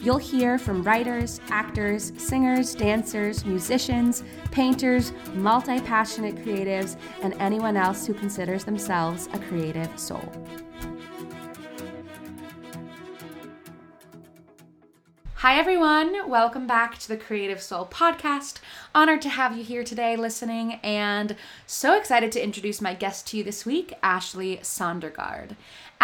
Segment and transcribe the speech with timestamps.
[0.00, 8.06] You'll hear from writers, actors, singers, dancers, musicians, painters, multi passionate creatives, and anyone else
[8.06, 10.30] who considers themselves a creative soul.
[15.36, 16.30] Hi, everyone.
[16.30, 18.60] Welcome back to the Creative Soul Podcast.
[18.94, 23.36] Honored to have you here today listening, and so excited to introduce my guest to
[23.36, 25.50] you this week, Ashley Sondergaard.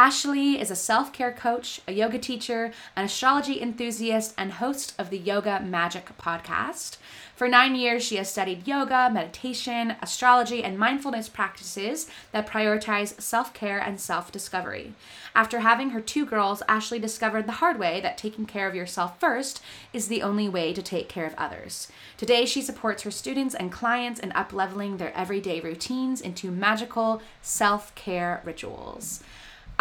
[0.03, 5.11] Ashley is a self care coach, a yoga teacher, an astrology enthusiast, and host of
[5.11, 6.97] the Yoga Magic podcast.
[7.37, 13.53] For nine years, she has studied yoga, meditation, astrology, and mindfulness practices that prioritize self
[13.53, 14.95] care and self discovery.
[15.35, 19.21] After having her two girls, Ashley discovered the hard way that taking care of yourself
[19.21, 19.61] first
[19.93, 21.89] is the only way to take care of others.
[22.17, 27.95] Today, she supports her students and clients in upleveling their everyday routines into magical self
[27.95, 29.23] care rituals.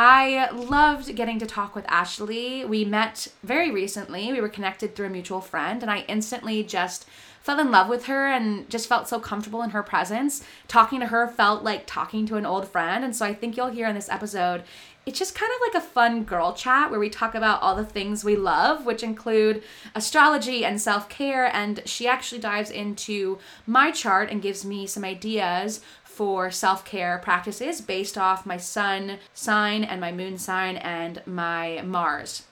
[0.01, 2.63] I loved getting to talk with Ashley.
[2.63, 4.31] We met very recently.
[4.31, 7.05] We were connected through a mutual friend, and I instantly just
[7.41, 10.41] fell in love with her and just felt so comfortable in her presence.
[10.69, 13.03] Talking to her felt like talking to an old friend.
[13.03, 14.63] And so I think you'll hear in this episode,
[15.05, 17.83] it's just kind of like a fun girl chat where we talk about all the
[17.83, 19.63] things we love, which include
[19.95, 21.53] astrology and self care.
[21.53, 25.81] And she actually dives into my chart and gives me some ideas
[26.19, 31.81] for self care practices based off my sun sign and my moon sign and my
[31.85, 32.43] Mars.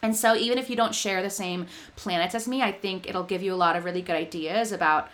[0.00, 3.22] And so, even if you don't share the same planets as me, I think it'll
[3.22, 5.10] give you a lot of really good ideas about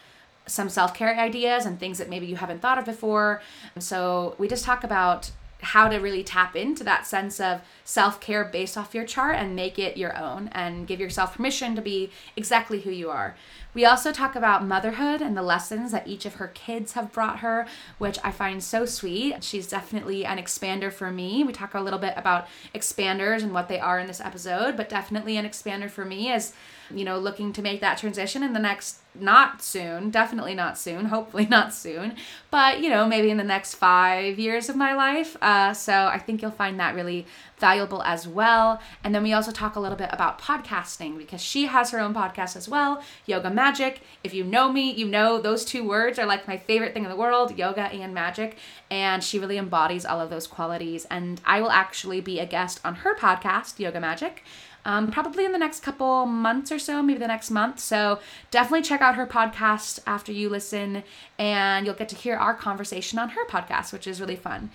[0.47, 3.43] some self care ideas and things that maybe you haven't thought of before.
[3.81, 8.45] So, we just talk about how to really tap into that sense of self care
[8.45, 12.11] based off your chart and make it your own and give yourself permission to be
[12.37, 13.35] exactly who you are.
[13.75, 17.41] We also talk about motherhood and the lessons that each of her kids have brought
[17.41, 17.67] her,
[17.99, 19.45] which I find so sweet.
[19.45, 21.45] She's definitely an expander for me.
[21.45, 24.89] We talk a little bit about expanders and what they are in this episode, but
[24.89, 26.55] definitely an expander for me as,
[26.91, 31.05] you know, looking to make that transition in the next not soon, definitely not soon,
[31.17, 32.17] hopefully not soon,
[32.51, 35.37] but you know, maybe in the next five years of my life.
[35.43, 37.27] Uh, so I think you'll find that really
[37.59, 38.81] valuable as well.
[39.03, 42.15] And then we also talk a little bit about podcasting because she has her own
[42.15, 44.03] podcast as well, Yoga Magic.
[44.23, 47.11] If you know me, you know those two words are like my favorite thing in
[47.11, 48.57] the world yoga and magic.
[48.91, 51.07] And she really embodies all of those qualities.
[51.11, 54.45] And I will actually be a guest on her podcast, Yoga Magic
[54.89, 57.79] um, probably in the next couple months or so, maybe the next month.
[57.79, 61.05] So definitely check out her podcast after you listen,
[61.39, 64.71] and you'll get to hear our conversation on her podcast, which is really fun.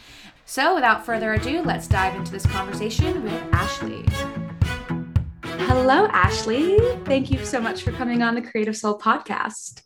[0.46, 4.06] So without further ado, let's dive into this conversation with Ashley.
[5.66, 6.78] Hello, Ashley.
[7.06, 9.82] Thank you so much for coming on the Creative Soul podcast.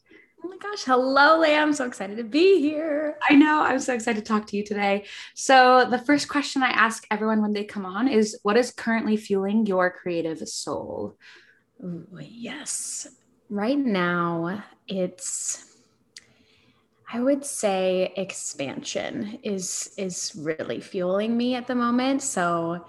[0.47, 0.85] Oh my gosh.
[0.85, 1.59] Hello, Leah.
[1.59, 3.17] I'm so excited to be here.
[3.29, 3.63] I know.
[3.63, 5.03] I'm so excited to talk to you today.
[5.35, 9.17] So, the first question I ask everyone when they come on is what is currently
[9.17, 11.17] fueling your creative soul?
[11.83, 13.09] Ooh, yes.
[13.49, 15.75] Right now, it's
[17.11, 22.21] I would say expansion is is really fueling me at the moment.
[22.21, 22.85] So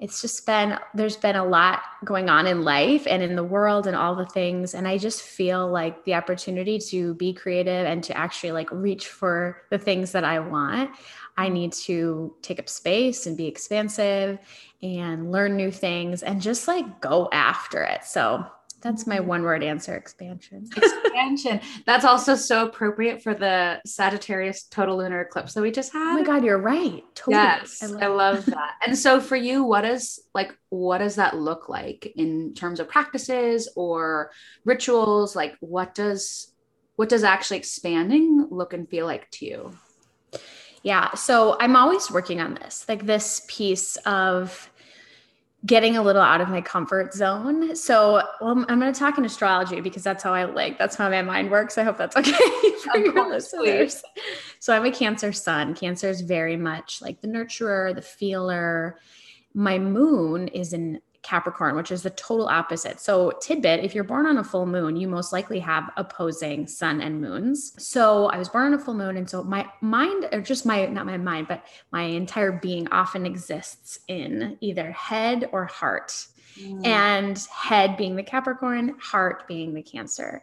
[0.00, 3.86] it's just been there's been a lot going on in life and in the world
[3.86, 4.74] and all the things.
[4.74, 9.08] And i just feel like the opportunity to be creative and to actually like reach
[9.08, 10.90] for the things that i want
[11.36, 14.38] i need to take up space and be expansive
[14.82, 18.04] and learn new things and just like go after it.
[18.04, 18.44] So
[18.80, 20.68] that's my one word answer expansion.
[20.76, 21.60] Expansion.
[21.84, 26.12] That's also so appropriate for the Sagittarius total lunar eclipse that we just had.
[26.12, 27.04] Oh my God, you're right.
[27.14, 27.36] Totally.
[27.36, 27.82] Yes.
[27.82, 28.74] I love, I love that.
[28.86, 32.88] and so for you, what is like, what does that look like in terms of
[32.88, 34.30] practices or
[34.64, 35.36] rituals?
[35.36, 36.52] Like what does,
[36.96, 39.72] what does actually expanding look and feel like to you?
[40.82, 41.12] Yeah.
[41.14, 44.69] So I'm always working on this, like this piece of
[45.66, 47.76] getting a little out of my comfort zone.
[47.76, 51.08] So well, I'm going to talk in astrology because that's how I like, that's how
[51.10, 51.76] my mind works.
[51.76, 54.02] I hope that's okay for of your course, listeners.
[54.14, 54.24] Please.
[54.58, 55.74] So I'm a Cancer sun.
[55.74, 58.98] Cancer is very much like the nurturer, the feeler.
[59.52, 63.00] My moon is in Capricorn, which is the total opposite.
[63.00, 67.00] So, tidbit if you're born on a full moon, you most likely have opposing sun
[67.00, 67.74] and moons.
[67.78, 69.16] So, I was born on a full moon.
[69.16, 73.26] And so, my mind, or just my, not my mind, but my entire being often
[73.26, 76.26] exists in either head or heart.
[76.58, 76.86] Mm.
[76.86, 80.42] And head being the Capricorn, heart being the Cancer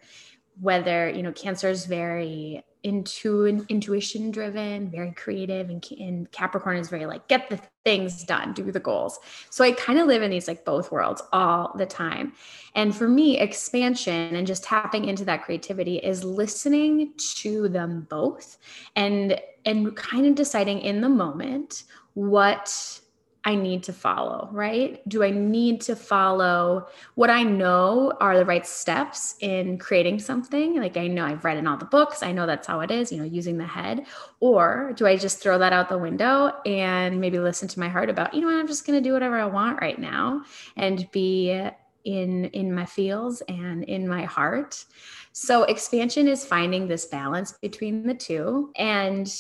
[0.59, 6.89] whether you know cancer is very into intuition driven very creative and, and capricorn is
[6.89, 9.19] very like get the things done do the goals.
[9.49, 12.33] So i kind of live in these like both worlds all the time.
[12.75, 18.57] And for me expansion and just tapping into that creativity is listening to them both
[18.95, 21.83] and and kind of deciding in the moment
[22.13, 23.01] what
[23.47, 25.01] I need to follow, right?
[25.07, 30.77] Do I need to follow what I know are the right steps in creating something?
[30.77, 33.09] Like I know I've read in all the books, I know that's how it is,
[33.09, 34.05] you know, using the head.
[34.41, 38.09] Or do I just throw that out the window and maybe listen to my heart
[38.09, 40.43] about, you know what, I'm just going to do whatever I want right now
[40.75, 41.57] and be
[42.03, 44.83] in in my feels and in my heart.
[45.31, 49.33] So expansion is finding this balance between the two and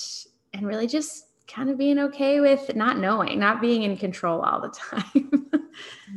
[0.53, 4.61] and really just kind of being okay with not knowing, not being in control all
[4.61, 5.49] the time.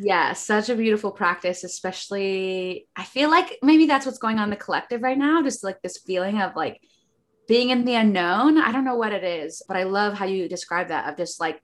[0.00, 4.50] yeah, such a beautiful practice, especially I feel like maybe that's what's going on in
[4.50, 6.80] the collective right now, just like this feeling of like
[7.48, 8.58] being in the unknown.
[8.58, 11.40] I don't know what it is, but I love how you describe that of just
[11.40, 11.60] like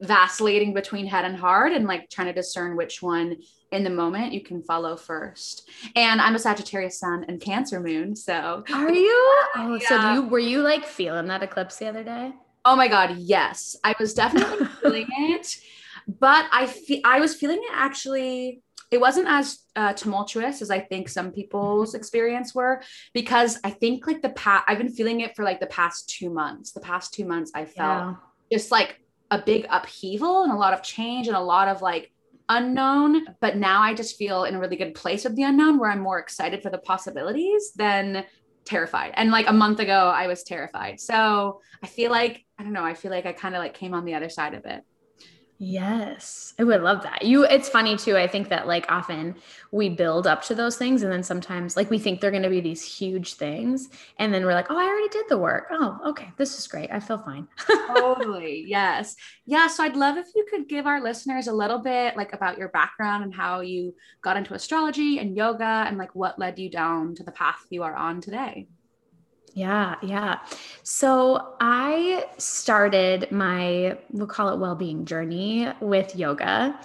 [0.00, 3.36] vacillating between head and heart and like trying to discern which one
[3.72, 5.68] in the moment you can follow first.
[5.96, 9.36] And I'm a Sagittarius sun and Cancer moon, so Are you?
[9.56, 9.88] Oh, yeah.
[9.88, 12.32] so you were you like feeling that eclipse the other day?
[12.64, 13.76] Oh my God, yes.
[13.84, 15.56] I was definitely feeling it,
[16.06, 18.62] but I fe- I was feeling it actually.
[18.90, 22.80] It wasn't as uh, tumultuous as I think some people's experience were
[23.12, 26.30] because I think like the past, I've been feeling it for like the past two
[26.30, 26.72] months.
[26.72, 28.14] The past two months, I felt yeah.
[28.50, 28.98] just like
[29.30, 32.10] a big upheaval and a lot of change and a lot of like
[32.48, 33.26] unknown.
[33.40, 36.00] But now I just feel in a really good place with the unknown where I'm
[36.00, 38.24] more excited for the possibilities than
[38.68, 39.12] terrified.
[39.14, 41.00] And like a month ago, I was terrified.
[41.00, 43.94] So I feel like, I don't know, I feel like I kind of like came
[43.94, 44.84] on the other side of it.
[45.60, 47.24] Yes, I would love that.
[47.24, 48.16] You, it's funny too.
[48.16, 49.34] I think that like often
[49.72, 52.48] we build up to those things, and then sometimes like we think they're going to
[52.48, 53.88] be these huge things,
[54.20, 55.66] and then we're like, oh, I already did the work.
[55.72, 56.90] Oh, okay, this is great.
[56.92, 57.48] I feel fine.
[57.96, 58.66] totally.
[58.68, 59.16] Yes.
[59.46, 59.66] Yeah.
[59.66, 62.68] So I'd love if you could give our listeners a little bit like about your
[62.68, 67.16] background and how you got into astrology and yoga, and like what led you down
[67.16, 68.68] to the path you are on today.
[69.54, 70.38] Yeah, yeah.
[70.82, 76.78] So I started my, we'll call it well being journey with yoga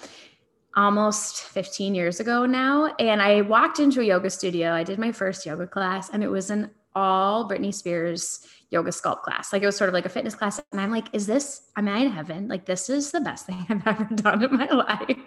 [0.75, 2.93] almost 15 years ago now.
[2.99, 4.71] And I walked into a yoga studio.
[4.71, 9.21] I did my first yoga class, and it was an all Britney Spears yoga sculpt
[9.21, 9.53] class.
[9.53, 10.59] Like it was sort of like a fitness class.
[10.71, 12.47] And I'm like, is this, am I in heaven?
[12.47, 15.17] Like, this is the best thing I've ever done in my life.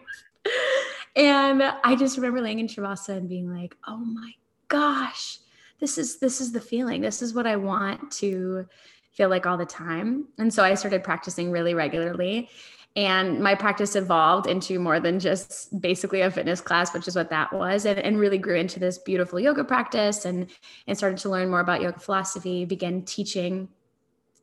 [1.15, 4.33] and I just remember laying in Shavasana and being like, oh my
[4.69, 5.39] gosh
[5.79, 7.01] this is this is the feeling.
[7.01, 8.67] This is what i want to
[9.13, 10.29] feel like all the time.
[10.39, 12.49] And so i started practicing really regularly.
[12.95, 17.29] And my practice evolved into more than just basically a fitness class which is what
[17.29, 20.51] that was and, and really grew into this beautiful yoga practice and
[20.87, 23.69] and started to learn more about yoga philosophy began teaching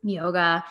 [0.02, 0.64] yoga.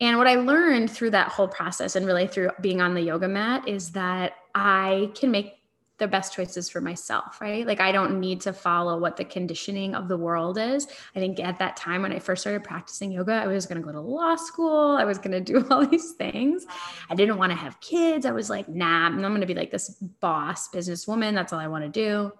[0.00, 3.28] And what i learned through that whole process and really through being on the yoga
[3.28, 5.54] mat is that i can make
[5.98, 7.66] the best choices for myself, right?
[7.66, 10.88] Like I don't need to follow what the conditioning of the world is.
[11.14, 13.86] I think at that time when I first started practicing yoga, I was going to
[13.86, 14.96] go to law school.
[14.96, 16.66] I was going to do all these things.
[17.08, 18.26] I didn't want to have kids.
[18.26, 21.34] I was like, nah, I'm going to be like this boss businesswoman.
[21.34, 22.32] That's all I want to do.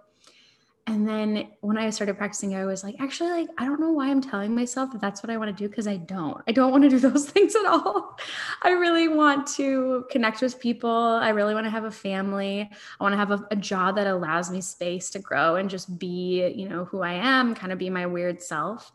[0.86, 4.10] And then when I started practicing, I was like, actually, like, I don't know why
[4.10, 6.42] I'm telling myself that that's what I want to do because I don't.
[6.46, 8.18] I don't want to do those things at all.
[8.62, 10.90] I really want to connect with people.
[10.90, 12.68] I really want to have a family.
[13.00, 15.98] I want to have a, a, job that allows me space to grow and just
[15.98, 18.92] be, you know, who I am, kind of be my weird self.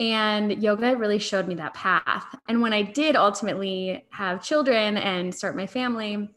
[0.00, 2.24] And yoga really showed me that path.
[2.48, 6.30] And when I did ultimately have children and start my family,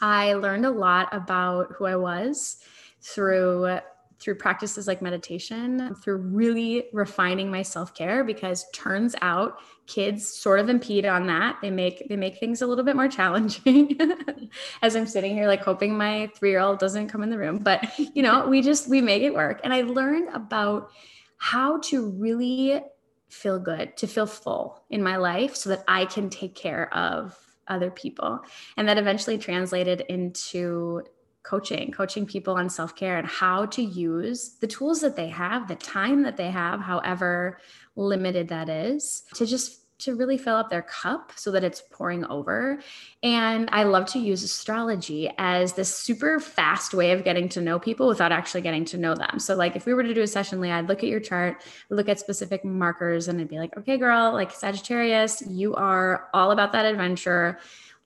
[0.00, 2.58] I learned a lot about who I was
[3.00, 3.80] through
[4.20, 10.68] through practices like meditation, through really refining my self-care because turns out kids sort of
[10.68, 11.58] impede on that.
[11.60, 13.98] They make they make things a little bit more challenging.
[14.82, 18.22] As I'm sitting here like hoping my 3-year-old doesn't come in the room, but you
[18.22, 19.60] know, we just we make it work.
[19.64, 20.90] And I learned about
[21.38, 22.80] how to really
[23.28, 27.36] feel good, to feel full in my life so that I can take care of
[27.68, 28.40] other people.
[28.76, 31.02] And that eventually translated into
[31.44, 35.68] coaching, coaching people on self care and how to use the tools that they have,
[35.68, 37.58] the time that they have, however
[37.94, 42.24] limited that is, to just to really fill up their cup so that it's pouring
[42.26, 42.80] over.
[43.22, 47.78] And I love to use astrology as this super fast way of getting to know
[47.78, 49.38] people without actually getting to know them.
[49.38, 51.62] So, like, if we were to do a session, Leah, I'd look at your chart,
[51.90, 56.50] look at specific markers, and I'd be like, okay, girl, like Sagittarius, you are all
[56.50, 57.58] about that adventure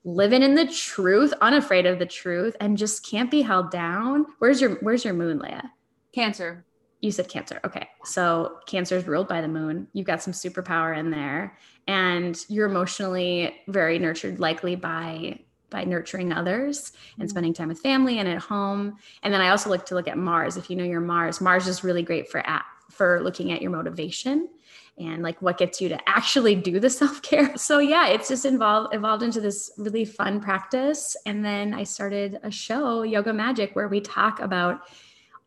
[0.03, 4.25] living in the truth, unafraid of the truth, and just can't be held down.
[4.39, 5.71] Where's your Where's your moon, Leah?
[6.13, 6.65] Cancer.
[7.01, 7.59] you said Cancer.
[7.65, 7.87] Okay.
[8.03, 9.87] So Cancer is ruled by the moon.
[9.93, 15.39] You've got some superpower in there and you're emotionally very nurtured likely by
[15.69, 17.29] by nurturing others and mm-hmm.
[17.29, 18.97] spending time with family and at home.
[19.21, 20.57] And then I also look to look at Mars.
[20.57, 23.71] If you know your Mars, Mars is really great for at, for looking at your
[23.71, 24.49] motivation
[24.99, 27.57] and like what gets you to actually do the self-care.
[27.57, 31.15] So yeah, it's just involved evolved into this really fun practice.
[31.25, 34.81] And then I started a show, Yoga Magic, where we talk about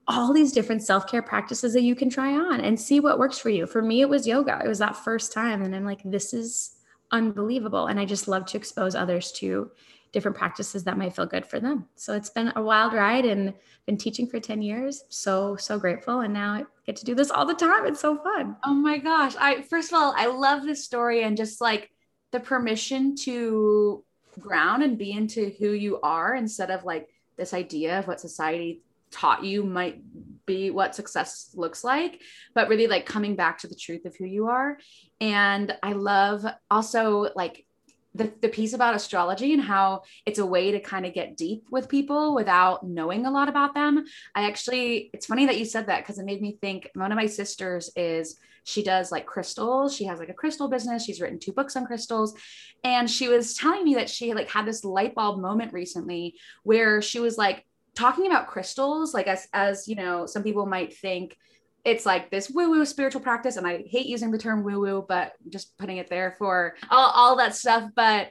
[0.08, 3.50] all these different self-care practices that you can try on and see what works for
[3.50, 3.66] you.
[3.66, 4.60] For me, it was yoga.
[4.64, 5.62] It was that first time.
[5.62, 6.76] And I'm like, this is
[7.12, 7.86] unbelievable.
[7.86, 9.70] And I just love to expose others to
[10.12, 11.86] different practices that might feel good for them.
[11.96, 13.54] So it's been a wild ride and
[13.86, 15.04] been teaching for 10 years.
[15.08, 16.20] So, so grateful.
[16.20, 17.86] And now I get to do this all the time.
[17.86, 18.56] It's so fun.
[18.64, 19.34] Oh my gosh.
[19.38, 21.90] I, first of all, I love this story and just like
[22.30, 24.04] the permission to
[24.40, 28.82] ground and be into who you are instead of like this idea of what society
[29.10, 30.00] taught you might
[30.46, 32.20] be what success looks like
[32.54, 34.78] but really like coming back to the truth of who you are
[35.20, 37.66] and i love also like
[38.14, 41.64] the, the piece about astrology and how it's a way to kind of get deep
[41.70, 44.04] with people without knowing a lot about them.
[44.34, 47.16] I actually, it's funny that you said that because it made me think one of
[47.16, 49.94] my sisters is she does like crystals.
[49.94, 51.04] She has like a crystal business.
[51.04, 52.34] She's written two books on crystals.
[52.84, 57.02] And she was telling me that she like had this light bulb moment recently where
[57.02, 61.36] she was like talking about crystals, like as as you know, some people might think
[61.84, 63.56] it's like this woo woo spiritual practice.
[63.56, 67.10] And I hate using the term woo woo, but just putting it there for all,
[67.10, 67.90] all that stuff.
[67.94, 68.28] But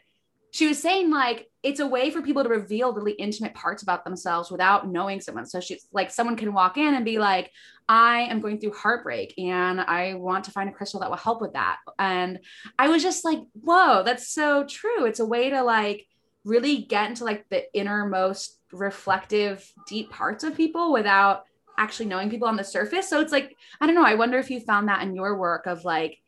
[0.52, 4.04] she was saying like it's a way for people to reveal really intimate parts about
[4.04, 5.46] themselves without knowing someone.
[5.46, 7.52] So she's like someone can walk in and be like,
[7.88, 11.42] I am going through heartbreak and I want to find a crystal that will help
[11.42, 11.78] with that.
[12.00, 12.40] And
[12.80, 15.06] I was just like, whoa, that's so true.
[15.06, 16.06] It's a way to like
[16.44, 21.44] really get into like the innermost reflective deep parts of people without
[21.78, 23.10] actually knowing people on the surface.
[23.10, 24.06] So it's like, I don't know.
[24.06, 26.20] I wonder if you found that in your work of like,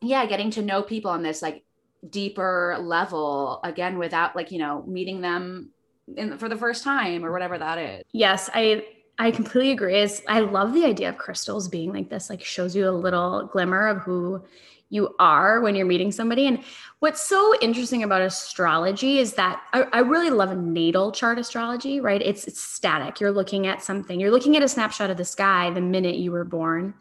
[0.00, 1.64] yeah, getting to know people on this like
[2.08, 5.70] deeper level again without like, you know, meeting them
[6.16, 8.02] in, for the first time or whatever that is.
[8.12, 8.84] Yes, I
[9.18, 9.98] I completely agree.
[9.98, 13.48] Is I love the idea of crystals being like this, like shows you a little
[13.52, 14.44] glimmer of who
[14.88, 16.46] you are when you're meeting somebody.
[16.46, 16.62] And
[17.00, 22.22] what's so interesting about astrology is that I, I, really love natal chart astrology, right?
[22.22, 23.20] It's, it's static.
[23.20, 26.30] You're looking at something, you're looking at a snapshot of the sky the minute you
[26.30, 26.94] were born.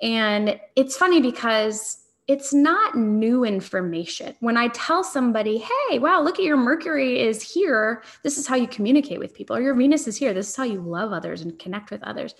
[0.00, 4.34] And it's funny because it's not new information.
[4.40, 8.54] When I tell somebody, hey, wow, look at your Mercury is here, this is how
[8.54, 11.40] you communicate with people, or your Venus is here, this is how you love others
[11.40, 12.34] and connect with others.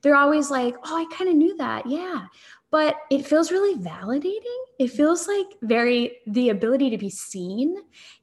[0.00, 1.86] They're always like, oh, I kind of knew that.
[1.86, 2.26] Yeah
[2.74, 4.62] but it feels really validating.
[4.80, 7.76] It feels like very the ability to be seen.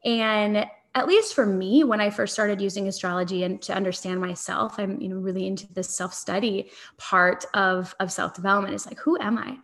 [0.03, 4.77] And at least for me, when I first started using astrology and to understand myself,
[4.77, 8.74] I'm you know really into this self-study part of, of self-development.
[8.74, 9.58] It's like, who am I?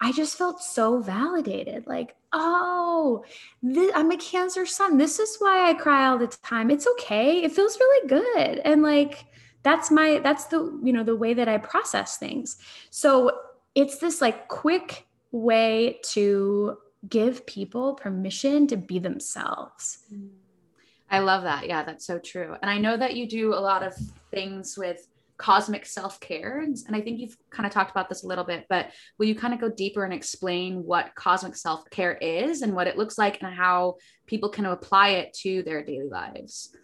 [0.00, 1.86] I just felt so validated.
[1.86, 3.22] Like, oh,
[3.62, 4.96] this, I'm a Cancer sun.
[4.96, 6.70] This is why I cry all the time.
[6.70, 7.42] It's okay.
[7.42, 8.60] It feels really good.
[8.64, 9.26] And like,
[9.62, 12.56] that's my, that's the, you know, the way that I process things.
[12.88, 13.32] So
[13.74, 19.98] it's this like quick way to give people permission to be themselves.
[20.12, 20.30] Mm.
[21.10, 21.66] I love that.
[21.66, 22.54] Yeah, that's so true.
[22.62, 23.94] And I know that you do a lot of
[24.30, 25.08] things with
[25.38, 26.60] cosmic self care.
[26.60, 29.34] And, I think you've kind of talked about this a little bit, but will you
[29.34, 33.18] kind of go deeper and explain what cosmic self care is and what it looks
[33.18, 33.96] like and how
[34.26, 36.76] people can apply it to their daily lives?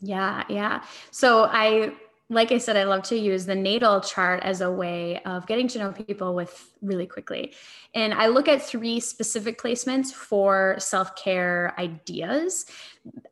[0.00, 0.84] Yeah, yeah.
[1.10, 1.92] So I
[2.30, 5.68] like I said, I love to use the natal chart as a way of getting
[5.68, 7.54] to know people with really quickly.
[7.94, 12.64] And I look at three specific placements for self care ideas.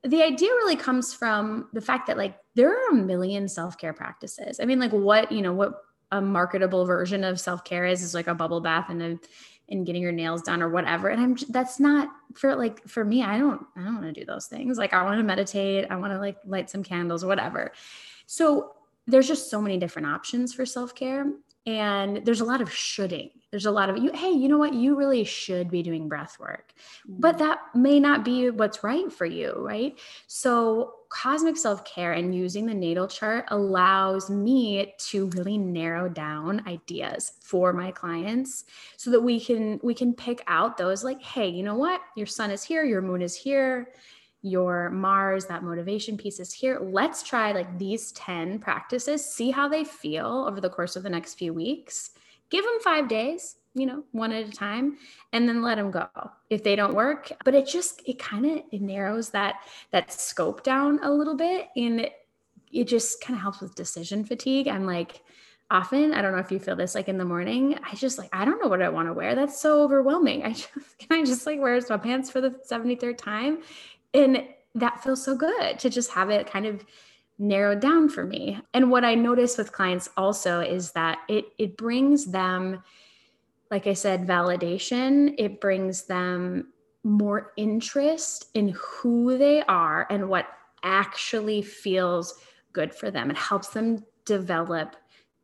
[0.05, 3.95] The idea really comes from the fact that, like, there are a million self care
[3.95, 4.61] practices.
[4.61, 5.73] I mean, like, what, you know, what
[6.11, 9.19] a marketable version of self care is, is like a bubble bath and a
[9.69, 13.23] and getting your nails done or whatever and i'm that's not for like for me
[13.23, 15.97] i don't i don't want to do those things like i want to meditate i
[15.97, 17.73] want to like light some candles or whatever
[18.27, 18.75] so
[19.07, 21.27] there's just so many different options for self-care
[21.65, 23.31] and there's a lot of shoulding.
[23.53, 24.75] There's a lot of you hey you know what?
[24.75, 26.73] You really should be doing breath work.
[27.07, 27.45] But mm-hmm.
[27.45, 29.99] that may not be what's right for you right?
[30.27, 37.33] So cosmic self-care and using the natal chart allows me to really narrow down ideas
[37.41, 38.65] for my clients
[38.97, 42.01] so that we can we can pick out those like hey you know what?
[42.17, 43.89] Your sun is here your moon is here
[44.43, 46.79] your Mars, that motivation piece is here.
[46.81, 51.11] Let's try like these 10 practices, see how they feel over the course of the
[51.11, 52.11] next few weeks.
[52.51, 54.99] Give them five days, you know, one at a time,
[55.33, 56.09] and then let them go
[56.51, 57.31] if they don't work.
[57.45, 59.57] But it just, it kind of it narrows that
[59.93, 61.69] that scope down a little bit.
[61.77, 62.13] And it,
[62.73, 64.67] it just kind of helps with decision fatigue.
[64.67, 65.23] I'm like,
[65.71, 68.29] often, I don't know if you feel this like in the morning, I just like,
[68.33, 69.35] I don't know what I want to wear.
[69.35, 70.43] That's so overwhelming.
[70.45, 73.63] I just, can I just like wear sweatpants for the 73rd time?
[74.15, 76.85] And that feels so good to just have it kind of
[77.39, 78.61] narrowed down for me.
[78.73, 82.83] And what I notice with clients also is that it it brings them
[83.71, 86.73] like I said validation, it brings them
[87.05, 90.47] more interest in who they are and what
[90.83, 92.39] actually feels
[92.75, 93.31] good for them.
[93.31, 94.97] It helps them develop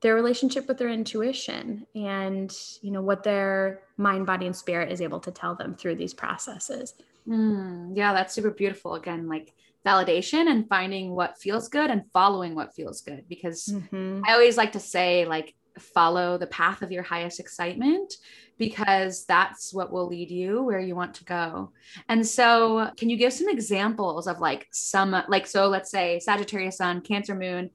[0.02, 5.00] their relationship with their intuition and you know what their mind body and spirit is
[5.00, 6.94] able to tell them through these processes
[7.28, 9.52] mm, yeah that's super beautiful again like
[9.87, 14.20] validation and finding what feels good and following what feels good because mm-hmm.
[14.26, 18.14] i always like to say like follow the path of your highest excitement
[18.58, 21.73] because that's what will lead you where you want to go.
[22.08, 26.78] And so, can you give some examples of like some, like, so let's say Sagittarius
[26.78, 27.70] Sun, Cancer Moon.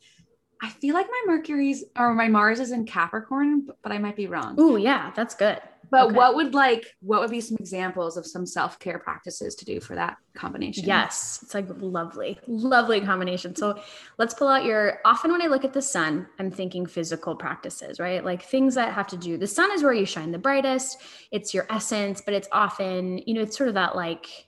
[0.64, 4.28] I feel like my Mercury's or my Mars is in Capricorn, but I might be
[4.28, 4.56] wrong.
[4.58, 5.60] Oh, yeah, that's good.
[5.92, 6.16] But okay.
[6.16, 9.94] what would like what would be some examples of some self-care practices to do for
[9.96, 10.86] that combination?
[10.86, 13.58] Yes, it's like lovely, lovely combination.
[13.58, 13.78] So
[14.18, 18.00] let's pull out your often when I look at the sun, I'm thinking physical practices,
[18.00, 18.24] right?
[18.24, 19.38] Like things that have to do.
[19.38, 21.02] The sun is where you shine the brightest.
[21.30, 24.48] It's your essence, but it's often, you know, it's sort of that like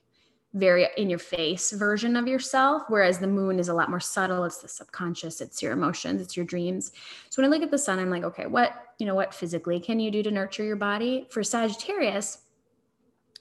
[0.56, 4.44] very in your face version of yourself whereas the moon is a lot more subtle.
[4.46, 6.92] It's the subconscious it's your emotions it's your dreams.
[7.30, 9.80] So when i look at the sun i'm like okay what you know what physically
[9.80, 11.28] can you do to nurture your body?
[11.30, 12.40] For sagittarius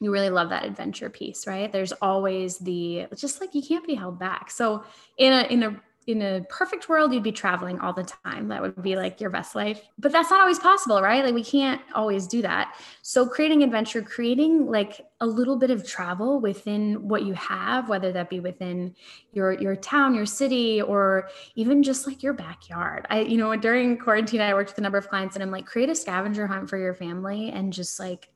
[0.00, 1.70] you really love that adventure piece right?
[1.72, 4.50] There's always the just like you can't be held back.
[4.50, 4.84] So
[5.16, 8.48] in a in a in a perfect world, you'd be traveling all the time.
[8.48, 9.80] That would be like your best life.
[9.98, 11.24] But that's not always possible, right?
[11.24, 12.76] Like we can't always do that.
[13.02, 18.12] So creating adventure, creating like a little bit of travel within what you have, whether
[18.12, 18.94] that be within
[19.32, 23.06] your your town, your city, or even just like your backyard.
[23.08, 25.66] I, you know, during quarantine, I worked with a number of clients and I'm like,
[25.66, 28.28] create a scavenger hunt for your family and just like,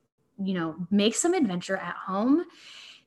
[0.43, 2.45] you know, make some adventure at home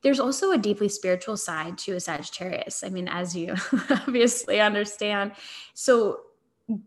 [0.03, 2.83] there's also a deeply spiritual side to a Sagittarius.
[2.83, 3.55] I mean, as you
[3.89, 5.33] obviously understand.
[5.73, 6.21] So,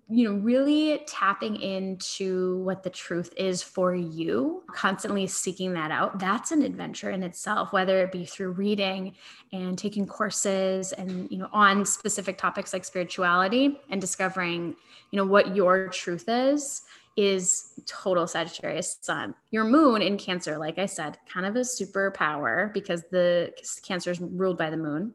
[0.09, 6.19] you know, really tapping into what the truth is for you, constantly seeking that out.
[6.19, 9.15] That's an adventure in itself, whether it be through reading
[9.53, 14.75] and taking courses and, you know, on specific topics like spirituality and discovering,
[15.11, 16.83] you know, what your truth is
[17.17, 19.35] is total Sagittarius sun.
[19.51, 24.21] Your moon in Cancer, like I said, kind of a superpower because the Cancer is
[24.21, 25.15] ruled by the moon.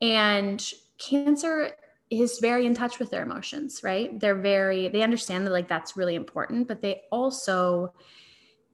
[0.00, 0.64] And
[0.98, 1.70] Cancer
[2.10, 4.18] is very in touch with their emotions, right?
[4.20, 7.92] They're very, they understand that like that's really important, but they also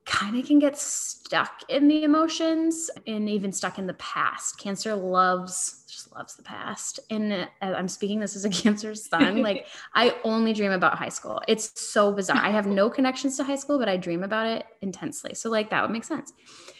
[0.04, 4.58] kind of can get stuck in the emotions and even stuck in the past.
[4.58, 5.79] Cancer loves
[6.10, 7.00] just loves the past.
[7.10, 9.42] And uh, I'm speaking this as a cancer sun.
[9.42, 11.40] like I only dream about high school.
[11.48, 12.38] It's so bizarre.
[12.38, 15.34] I have no connections to high school, but I dream about it intensely.
[15.34, 16.32] So like that would make sense.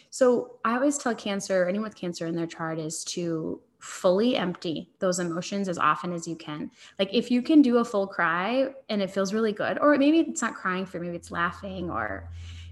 [0.09, 4.91] So I always tell cancer, anyone with cancer in their chart is to fully empty
[4.99, 6.69] those emotions as often as you can.
[6.99, 10.19] Like if you can do a full cry and it feels really good, or maybe
[10.19, 12.29] it's not crying for maybe it's laughing or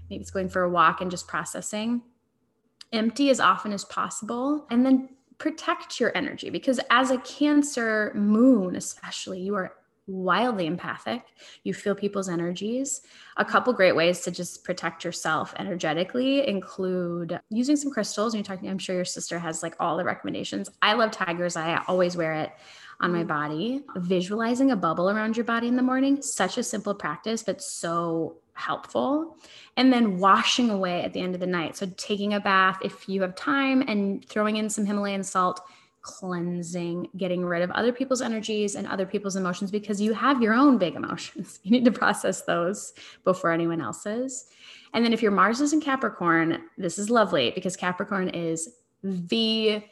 [0.08, 2.02] maybe it's going for a walk and just processing.
[2.92, 4.66] Empty as often as possible.
[4.70, 5.08] And then
[5.40, 9.72] protect your energy because as a Cancer moon, especially, you are
[10.06, 11.22] wildly empathic.
[11.64, 13.00] You feel people's energies.
[13.36, 18.34] A couple great ways to just protect yourself energetically include using some crystals.
[18.34, 20.68] And you're talking, I'm sure your sister has like all the recommendations.
[20.82, 21.74] I love tiger's eye.
[21.74, 22.52] I always wear it
[23.00, 23.28] on my mm.
[23.28, 23.82] body.
[23.96, 28.36] Visualizing a bubble around your body in the morning, such a simple practice, but so
[28.54, 29.36] helpful.
[29.76, 31.76] And then washing away at the end of the night.
[31.76, 35.60] So taking a bath if you have time and throwing in some Himalayan salt,
[36.02, 40.54] cleansing, getting rid of other people's energies and other people's emotions because you have your
[40.54, 41.60] own big emotions.
[41.64, 42.92] You need to process those
[43.24, 44.46] before anyone else's.
[44.94, 48.68] And then if your Mars is in Capricorn, this is lovely because Capricorn is
[49.04, 49.82] the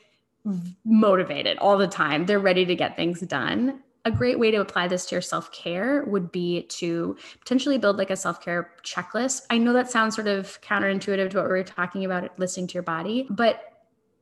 [0.85, 2.27] motivated all the time.
[2.27, 5.53] They're ready to get things done a great way to apply this to your self
[5.53, 9.43] care would be to potentially build like a self care checklist.
[9.51, 12.75] I know that sounds sort of counterintuitive to what we were talking about, listening to
[12.75, 13.63] your body, but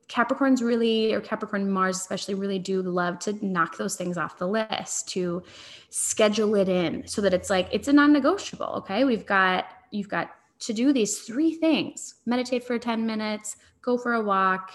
[0.09, 4.47] Capricorns really, or Capricorn Mars especially, really do love to knock those things off the
[4.47, 5.43] list, to
[5.89, 8.73] schedule it in so that it's like, it's a non negotiable.
[8.77, 9.03] Okay.
[9.03, 14.13] We've got, you've got to do these three things meditate for 10 minutes, go for
[14.13, 14.71] a walk,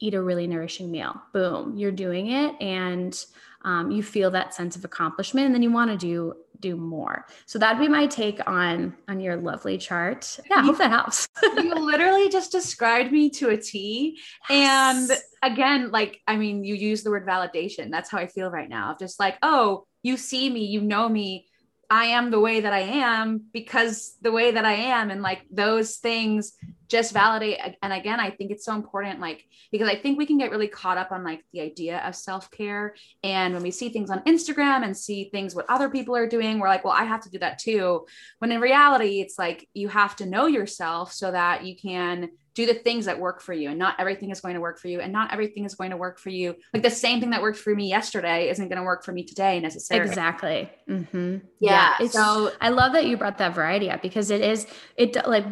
[0.00, 1.20] eat a really nourishing meal.
[1.32, 2.54] Boom, you're doing it.
[2.60, 3.18] And
[3.62, 7.24] um, you feel that sense of accomplishment and then you want to do do more
[7.46, 11.28] so that'd be my take on on your lovely chart yeah I hope that helps
[11.42, 14.18] you literally just described me to a t
[14.50, 15.08] yes.
[15.08, 18.68] and again like i mean you use the word validation that's how i feel right
[18.68, 21.46] now of just like oh you see me you know me
[21.90, 25.10] I am the way that I am because the way that I am.
[25.10, 26.52] And like those things
[26.88, 30.38] just validate and again I think it's so important like because I think we can
[30.38, 32.94] get really caught up on like the idea of self-care.
[33.22, 36.58] And when we see things on Instagram and see things what other people are doing
[36.58, 38.06] we're like well I have to do that too.
[38.38, 42.66] When in reality it's like you have to know yourself so that you can do
[42.66, 45.00] the things that work for you and not everything is going to work for you
[45.00, 46.56] and not everything is going to work for you.
[46.74, 49.22] Like the same thing that worked for me yesterday isn't going to work for me
[49.22, 50.08] today necessarily.
[50.08, 50.68] Exactly.
[50.88, 51.36] Mm-hmm.
[51.60, 54.66] yeah, yeah so i love that you brought that variety up because it is
[54.96, 55.44] it like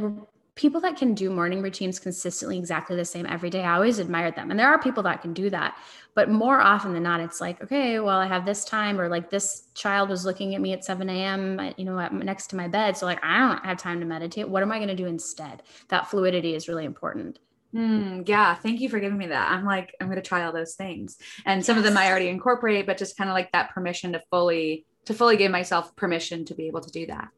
[0.56, 4.34] people that can do morning routines consistently exactly the same every day i always admired
[4.34, 5.76] them and there are people that can do that
[6.14, 9.30] but more often than not it's like okay well i have this time or like
[9.30, 12.96] this child was looking at me at 7 a.m you know next to my bed
[12.96, 15.62] so like i don't have time to meditate what am i going to do instead
[15.88, 17.38] that fluidity is really important
[17.74, 19.50] Mm, yeah, thank you for giving me that.
[19.50, 21.18] I'm like, I'm going to try all those things.
[21.44, 21.84] And some yes.
[21.84, 25.14] of them I already incorporate, but just kind of like that permission to fully to
[25.14, 27.28] fully give myself permission to be able to do that.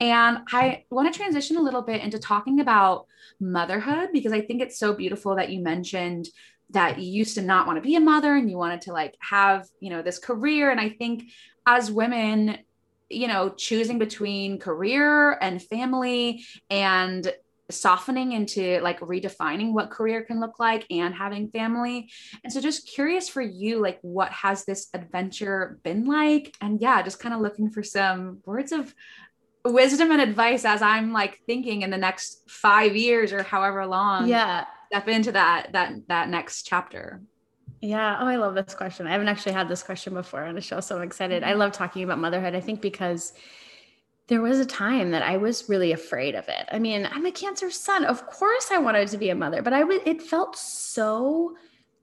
[0.00, 3.06] And I want to transition a little bit into talking about
[3.40, 6.28] motherhood because I think it's so beautiful that you mentioned
[6.70, 9.14] that you used to not want to be a mother and you wanted to like
[9.20, 10.70] have, you know, this career.
[10.70, 11.24] And I think
[11.66, 12.58] as women,
[13.08, 17.32] you know, choosing between career and family and
[17.72, 22.10] softening into like redefining what career can look like and having family.
[22.44, 26.54] And so just curious for you, like what has this adventure been like?
[26.60, 28.94] And yeah, just kind of looking for some words of
[29.64, 34.28] wisdom and advice as I'm like thinking in the next five years or however long.
[34.28, 34.64] Yeah.
[34.90, 37.22] Step into that that that next chapter.
[37.80, 38.18] Yeah.
[38.20, 39.06] Oh, I love this question.
[39.06, 41.42] I haven't actually had this question before on the show, so I'm excited.
[41.42, 41.58] I mm-hmm.
[41.58, 42.54] love talking about motherhood.
[42.54, 43.32] I think because
[44.28, 46.68] there was a time that I was really afraid of it.
[46.70, 48.04] I mean, I'm a cancer sun.
[48.04, 51.56] Of course I wanted to be a mother, but I was it felt so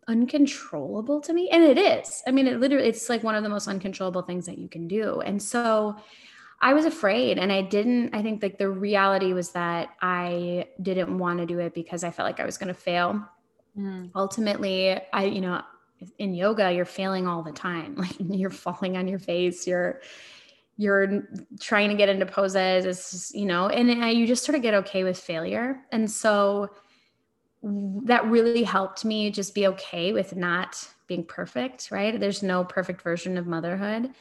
[0.08, 2.22] uncontrollable to me and it is.
[2.28, 4.88] I mean, it literally it's like one of the most uncontrollable things that you can
[4.88, 5.22] do.
[5.22, 5.96] And so
[6.62, 11.18] I was afraid and I didn't I think like the reality was that I didn't
[11.18, 13.26] want to do it because I felt like I was going to fail.
[13.78, 14.12] Mm.
[14.14, 15.62] Ultimately, I you know,
[16.18, 17.96] in yoga you're failing all the time.
[17.98, 20.02] Like you're falling on your face, you're
[20.80, 21.28] you're
[21.60, 25.20] trying to get into poses you know and you just sort of get okay with
[25.20, 25.82] failure.
[25.92, 26.70] And so
[27.62, 32.18] that really helped me just be okay with not being perfect right?
[32.18, 34.12] There's no perfect version of motherhood.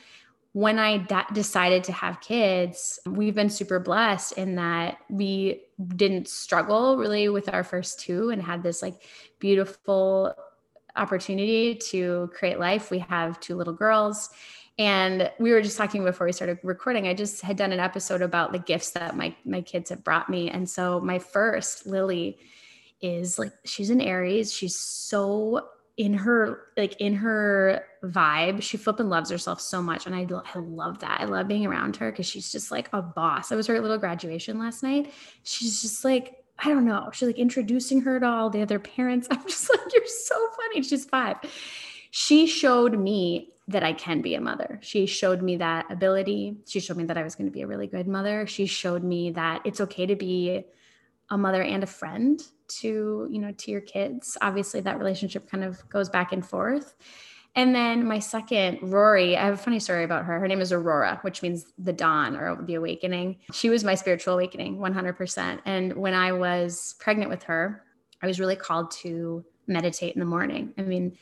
[0.53, 5.63] When i da- decided to have kids we've been super blessed in that we
[5.95, 9.01] didn't struggle really with our first two and had this like
[9.39, 10.35] beautiful
[10.97, 12.91] opportunity to create life.
[12.91, 14.31] We have two little girls
[14.79, 17.09] and we were just talking before we started recording.
[17.09, 20.31] I just had done an episode about the gifts that my my kids have brought
[20.31, 20.49] me.
[20.51, 22.39] And so my first, Lily,
[23.01, 24.53] is like she's an Aries.
[24.53, 30.07] She's so in her like in her vibe she flipping loves herself so much.
[30.07, 31.21] And I, I love that.
[31.21, 33.51] I love being around her because she's just like a boss.
[33.51, 35.13] I was her little graduation last night.
[35.43, 37.09] She's just like i don't know.
[37.13, 39.27] She's like introducing her to all the other parents.
[39.31, 40.83] I'm just like you're so funny.
[40.83, 41.39] She's five.
[42.13, 44.81] She showed me that I can be a mother.
[44.83, 46.57] She showed me that ability.
[46.67, 48.47] She showed me that I was going to be a really good mother.
[48.47, 50.65] She showed me that it's okay to be
[51.31, 54.39] a mother and a friend to, you know, to your kids.
[54.41, 56.95] Obviously that relationship kind of goes back and forth.
[57.55, 60.39] And then my second, Rory, I have a funny story about her.
[60.39, 63.37] Her name is Aurora, which means the dawn or the awakening.
[63.53, 65.61] She was my spiritual awakening 100%.
[65.67, 67.85] And when I was pregnant with her,
[68.23, 70.73] I was really called to meditate in the morning.
[70.79, 71.19] I mean,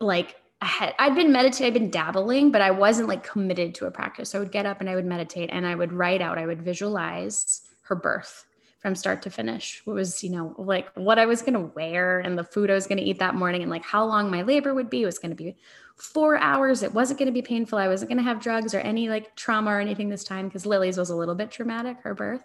[0.00, 3.86] like I had I'd been meditating, I'd been dabbling, but I wasn't like committed to
[3.86, 4.30] a practice.
[4.30, 6.46] So I would get up and I would meditate and I would write out, I
[6.46, 8.44] would visualize her birth
[8.78, 9.82] from start to finish.
[9.84, 12.86] What was, you know, like what I was gonna wear and the food I was
[12.86, 15.02] gonna eat that morning and like how long my labor would be.
[15.02, 15.56] It was gonna be
[15.96, 16.82] four hours.
[16.82, 17.78] It wasn't gonna be painful.
[17.78, 20.96] I wasn't gonna have drugs or any like trauma or anything this time because Lily's
[20.96, 22.44] was a little bit traumatic, her birth.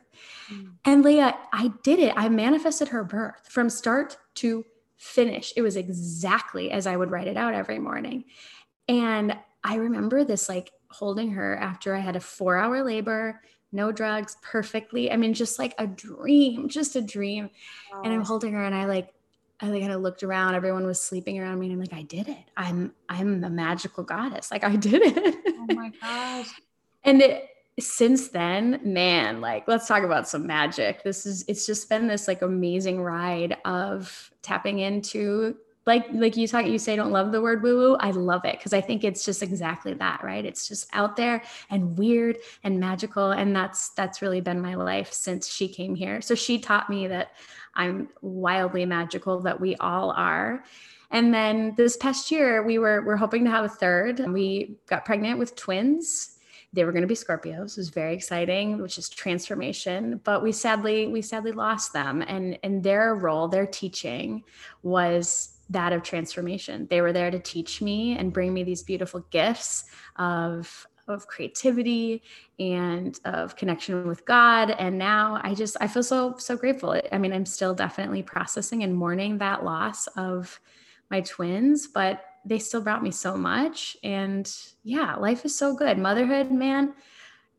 [0.52, 0.74] Mm.
[0.86, 2.14] And Leah, I did it.
[2.16, 4.66] I manifested her birth from start to
[5.04, 5.52] finish.
[5.58, 8.24] It was exactly as I would write it out every morning.
[8.88, 13.42] And I remember this like holding her after I had a four hour labor,
[13.74, 15.12] no drugs, perfectly.
[15.12, 17.50] I mean, just like a dream, just a dream.
[17.92, 18.04] Wow.
[18.06, 19.14] And I'm holding her and I like,
[19.60, 21.66] I like kind of looked around, everyone was sleeping around me.
[21.68, 22.46] And I'm like, I did it.
[22.56, 24.52] I'm, I'm a magical goddess.
[24.52, 25.36] Like I did it.
[25.48, 26.48] Oh my gosh.
[27.04, 31.04] and it, since then, man, like let's talk about some magic.
[31.04, 35.56] This is it's just been this like amazing ride of tapping into
[35.86, 37.96] like like you talk you say don't love the word woo woo.
[38.00, 40.46] I love it because I think it's just exactly that, right?
[40.46, 45.12] It's just out there and weird and magical and that's that's really been my life
[45.12, 46.22] since she came here.
[46.22, 47.32] So she taught me that
[47.74, 50.64] I'm wildly magical that we all are.
[51.10, 54.20] And then this past year we were we're hoping to have a third.
[54.20, 56.34] We got pregnant with twins
[56.74, 57.72] they were going to be Scorpios.
[57.72, 60.20] It was very exciting, which is transformation.
[60.24, 62.24] But we sadly, we sadly lost them.
[62.24, 64.44] And and their role, their teaching
[64.82, 66.88] was that of transformation.
[66.90, 69.86] They were there to teach me and bring me these beautiful gifts
[70.18, 72.24] of of creativity
[72.60, 74.72] and of connection with God.
[74.72, 77.00] And now I just I feel so so grateful.
[77.12, 80.60] I mean, I'm still definitely processing and mourning that loss of
[81.12, 83.98] my twins, but they still brought me so much.
[84.04, 84.52] And
[84.84, 85.98] yeah, life is so good.
[85.98, 86.94] Motherhood, man,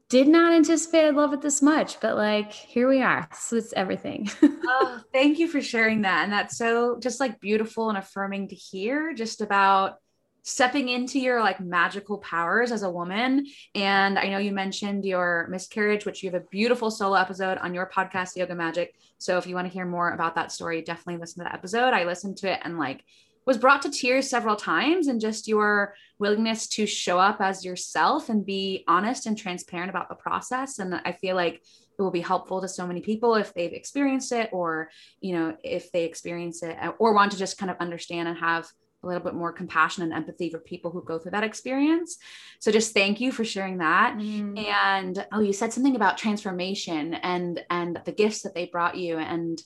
[0.08, 3.28] did not anticipate I'd love it this much, but like here we are.
[3.34, 4.28] So it's everything.
[4.42, 6.24] oh, thank you for sharing that.
[6.24, 9.98] And that's so just like beautiful and affirming to hear just about
[10.46, 13.46] stepping into your like magical powers as a woman.
[13.74, 17.72] And I know you mentioned your miscarriage, which you have a beautiful solo episode on
[17.72, 18.94] your podcast, Yoga Magic.
[19.16, 21.94] So if you want to hear more about that story, definitely listen to that episode.
[21.94, 23.04] I listened to it and like
[23.46, 28.28] was brought to tears several times and just your willingness to show up as yourself
[28.28, 31.62] and be honest and transparent about the process and i feel like
[31.96, 35.56] it will be helpful to so many people if they've experienced it or you know
[35.62, 38.66] if they experience it or want to just kind of understand and have
[39.02, 42.16] a little bit more compassion and empathy for people who go through that experience.
[42.58, 44.16] So just thank you for sharing that.
[44.16, 44.58] Mm.
[44.64, 49.18] And oh, you said something about transformation and and the gifts that they brought you
[49.18, 49.60] and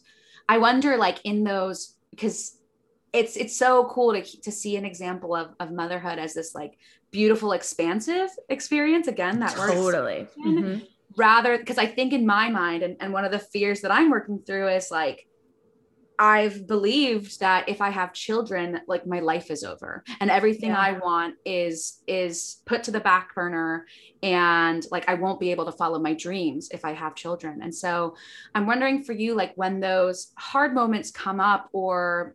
[0.48, 2.57] I wonder like in those because
[3.12, 6.78] it's it's so cool to to see an example of of motherhood as this like
[7.10, 10.78] beautiful expansive experience again that works totally mm-hmm.
[11.16, 14.10] rather because i think in my mind and, and one of the fears that i'm
[14.10, 15.26] working through is like
[16.18, 20.78] i've believed that if i have children like my life is over and everything yeah.
[20.78, 23.86] i want is is put to the back burner
[24.22, 27.74] and like i won't be able to follow my dreams if i have children and
[27.74, 28.14] so
[28.54, 32.34] i'm wondering for you like when those hard moments come up or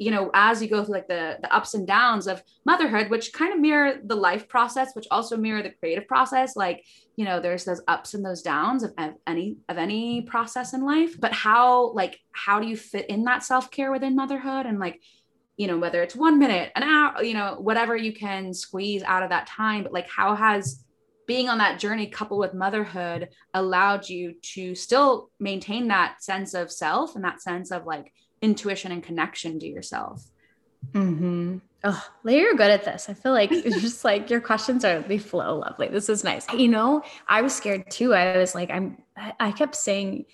[0.00, 3.32] you know as you go through like the the ups and downs of motherhood which
[3.32, 6.82] kind of mirror the life process which also mirror the creative process like
[7.20, 8.94] you know there's those ups and those downs of,
[9.26, 11.20] any of any process in life.
[11.20, 14.64] But how like how do you fit in that self-care within motherhood?
[14.64, 15.02] And like
[15.58, 19.22] you know whether it's one minute an hour you know whatever you can squeeze out
[19.22, 19.82] of that time.
[19.82, 20.82] But like how has
[21.26, 26.72] being on that journey coupled with motherhood allowed you to still maintain that sense of
[26.72, 30.24] self and that sense of like intuition and connection to yourself.
[30.92, 31.58] Mm-hmm.
[31.82, 33.08] Oh, you're good at this.
[33.08, 35.88] I feel like it's just like your questions are they flow lovely.
[35.88, 36.46] This is nice.
[36.52, 38.14] You know, I was scared too.
[38.14, 38.98] I was like, I'm.
[39.38, 40.26] I kept saying,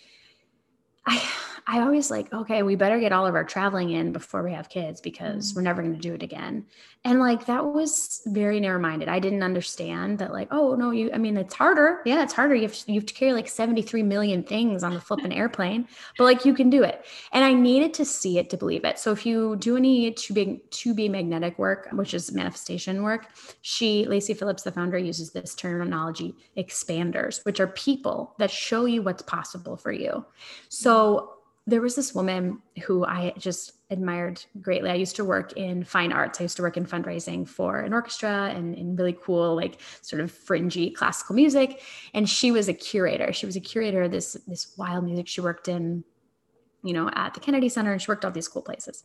[1.07, 1.23] I
[1.69, 4.69] I always like, okay, we better get all of our traveling in before we have
[4.69, 6.67] kids because mm we're never going to do it again.
[7.05, 9.09] And like that was very narrow minded.
[9.09, 11.11] I didn't understand that, like, oh no, you.
[11.15, 12.03] I mean, it's harder.
[12.05, 12.55] Yeah, it's harder.
[12.55, 15.33] You have to, you have to carry like seventy three million things on the flipping
[15.37, 17.07] airplane, but like you can do it.
[17.33, 18.99] And I needed to see it to believe it.
[18.99, 23.29] So if you do any to be to be magnetic work, which is manifestation work,
[23.63, 29.03] she Lacy Phillips, the founder, uses this terminology expanders, which are people that show you
[29.03, 30.25] what's possible for you.
[30.69, 31.36] So
[31.67, 34.91] there was this woman who I just admired greatly.
[34.91, 36.41] I used to work in fine arts.
[36.41, 40.23] I used to work in fundraising for an orchestra and in really cool, like sort
[40.23, 41.83] of fringy classical music.
[42.15, 43.33] And she was a curator.
[43.33, 45.27] She was a curator of this this wild music.
[45.27, 46.05] She worked in,
[46.85, 49.03] you know, at the Kennedy Center and she worked all these cool places.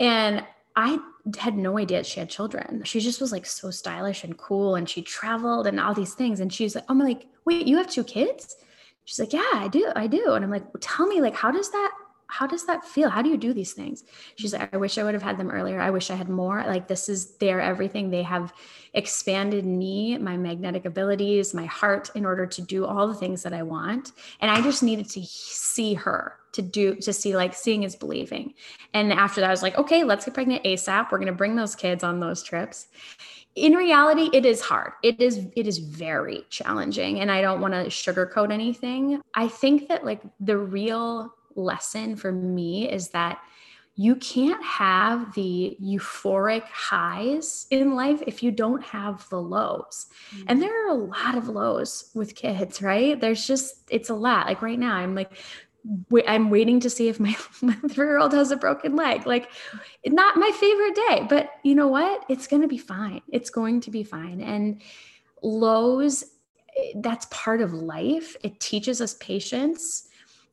[0.00, 0.44] And
[0.74, 0.98] I
[1.38, 2.82] had no idea she had children.
[2.84, 6.40] She just was like so stylish and cool and she traveled and all these things.
[6.40, 8.56] And she's like, oh I'm like, wait, you have two kids?
[9.06, 9.90] She's like, yeah, I do.
[9.96, 10.34] I do.
[10.34, 11.92] And I'm like, well, tell me, like, how does that,
[12.26, 13.08] how does that feel?
[13.08, 14.02] How do you do these things?
[14.34, 15.80] She's like, I wish I would have had them earlier.
[15.80, 16.62] I wish I had more.
[16.66, 18.10] Like, this is their everything.
[18.10, 18.52] They have
[18.94, 23.54] expanded me, my magnetic abilities, my heart in order to do all the things that
[23.54, 24.10] I want.
[24.40, 28.54] And I just needed to see her to do, to see, like, seeing is believing.
[28.92, 31.12] And after that, I was like, okay, let's get pregnant ASAP.
[31.12, 32.88] We're going to bring those kids on those trips
[33.56, 37.72] in reality it is hard it is it is very challenging and i don't want
[37.72, 43.40] to sugarcoat anything i think that like the real lesson for me is that
[43.98, 50.06] you can't have the euphoric highs in life if you don't have the lows.
[50.34, 50.44] Mm-hmm.
[50.48, 53.18] And there are a lot of lows with kids, right?
[53.18, 54.48] There's just, it's a lot.
[54.48, 55.32] Like right now, I'm like
[56.26, 59.26] I'm waiting to see if my, my three year old has a broken leg.
[59.26, 59.50] Like,
[60.06, 62.24] not my favorite day, but you know what?
[62.28, 63.22] It's going to be fine.
[63.30, 64.40] It's going to be fine.
[64.40, 64.82] And
[65.42, 66.24] lows,
[66.96, 68.36] that's part of life.
[68.42, 70.08] It teaches us patience.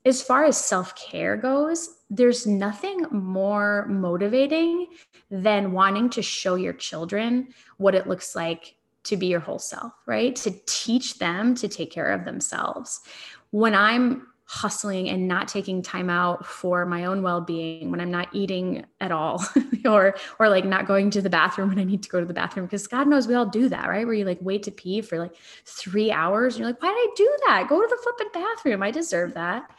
[0.05, 4.87] As far as self care goes, there's nothing more motivating
[5.31, 9.93] than wanting to show your children what it looks like to be your whole self,
[10.05, 10.35] right?
[10.37, 13.01] To teach them to take care of themselves.
[13.51, 18.27] When I'm hustling and not taking time out for my own well-being when i'm not
[18.33, 19.43] eating at all
[19.85, 22.33] or or like not going to the bathroom when I need to go to the
[22.33, 24.05] bathroom because God knows we all do that, right?
[24.05, 26.95] Where you like wait to pee for like three hours and you're like, why did
[26.95, 27.67] I do that?
[27.69, 28.83] Go to the flipping bathroom.
[28.83, 29.69] I deserve that.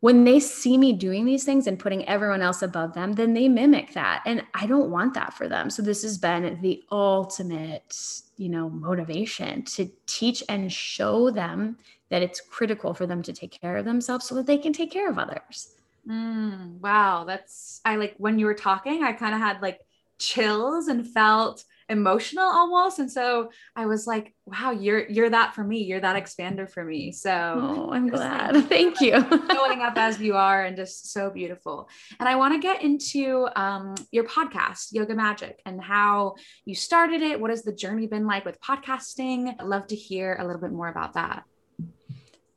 [0.00, 3.48] When they see me doing these things and putting everyone else above them, then they
[3.48, 4.22] mimic that.
[4.26, 5.70] And I don't want that for them.
[5.70, 7.96] So this has been the ultimate,
[8.36, 11.78] you know, motivation to teach and show them
[12.10, 14.90] that it's critical for them to take care of themselves so that they can take
[14.90, 15.70] care of others.
[16.08, 19.80] Mm, wow, that's I like when you were talking, I kind of had like
[20.18, 25.62] chills and felt emotional almost and so i was like wow you're you're that for
[25.62, 27.12] me you're that expander for me.
[27.12, 28.56] So oh i'm glad.
[28.68, 29.12] thank you.
[29.52, 31.88] showing up as you are and just so beautiful.
[32.18, 37.22] And i want to get into um, your podcast yoga magic and how you started
[37.22, 39.54] it what has the journey been like with podcasting?
[39.60, 41.44] I'd love to hear a little bit more about that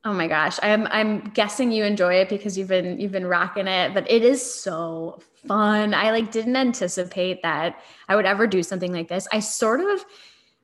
[0.06, 0.58] Oh my gosh.
[0.64, 4.24] I'm I'm guessing you enjoy it because you've been you've been rocking it, but it
[4.24, 5.94] is so fun.
[5.94, 9.28] I like didn't anticipate that I would ever do something like this.
[9.34, 10.06] I sort of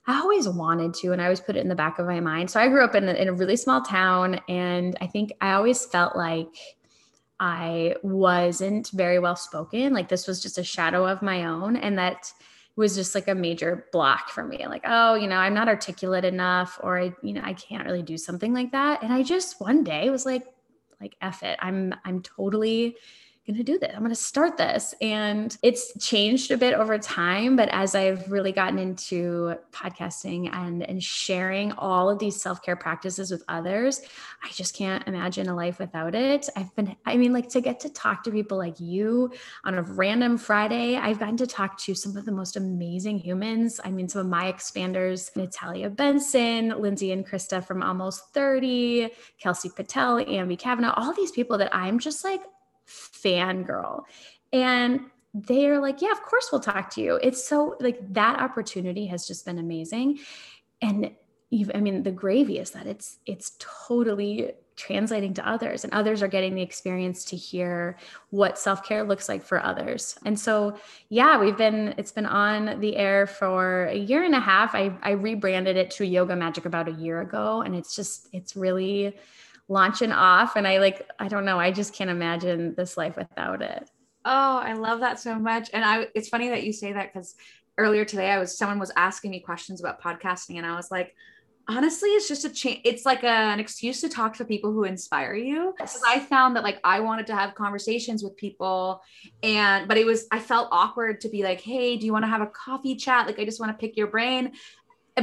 [0.07, 2.49] I always wanted to and I always put it in the back of my mind.
[2.49, 5.53] So I grew up in a, in a really small town and I think I
[5.53, 6.55] always felt like
[7.39, 9.93] I wasn't very well spoken.
[9.93, 12.31] Like this was just a shadow of my own and that
[12.75, 16.25] was just like a major block for me like oh you know i'm not articulate
[16.25, 19.61] enough or i you know i can't really do something like that and i just
[19.61, 20.43] one day was like
[21.01, 21.57] like F it.
[21.61, 22.97] I'm I'm totally
[23.45, 23.91] going to do this.
[23.93, 24.95] I'm going to start this.
[25.01, 27.55] And it's changed a bit over time.
[27.55, 32.75] But as I've really gotten into podcasting and, and sharing all of these self care
[32.75, 34.01] practices with others,
[34.43, 36.49] I just can't imagine a life without it.
[36.55, 39.31] I've been, I mean, like to get to talk to people like you
[39.63, 43.79] on a random Friday, I've gotten to talk to some of the most amazing humans.
[43.83, 49.69] I mean, some of my expanders, Natalia Benson, Lindsay and Krista from Almost 30, Kelsey
[49.69, 52.41] Patel, Ambi Kavanaugh, all these people that I'm just like,
[52.87, 54.03] fangirl.
[54.53, 55.01] And
[55.33, 57.19] they're like, yeah, of course we'll talk to you.
[57.21, 60.19] It's so like that opportunity has just been amazing.
[60.81, 61.11] And
[61.49, 66.21] you've, I mean, the gravy is that it's it's totally translating to others and others
[66.21, 67.97] are getting the experience to hear
[68.31, 72.97] what self-care looks like for others and so yeah we've been it's been on the
[72.97, 76.89] air for a year and a half i, I rebranded it to yoga magic about
[76.89, 79.15] a year ago and it's just it's really
[79.67, 83.61] launching off and i like i don't know i just can't imagine this life without
[83.61, 83.89] it.
[84.23, 85.69] Oh i love that so much.
[85.73, 87.35] And i it's funny that you say that because
[87.77, 91.15] earlier today i was someone was asking me questions about podcasting and i was like
[91.67, 94.83] honestly it's just a change it's like a, an excuse to talk to people who
[94.83, 95.73] inspire you.
[95.75, 99.01] Because i found that like i wanted to have conversations with people
[99.41, 102.29] and but it was i felt awkward to be like hey do you want to
[102.29, 103.25] have a coffee chat?
[103.25, 104.53] Like i just want to pick your brain